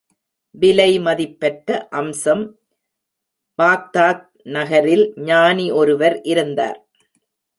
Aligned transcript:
விலை 0.55 0.99
மதிப்பற்ற 0.99 1.87
அம்சம் 1.89 2.41
பாக்தாத் 3.59 4.25
நகரில் 4.47 5.05
ஞானி 5.21 5.67
ஒருவர் 5.71 6.17
இருந்தார். 6.23 6.79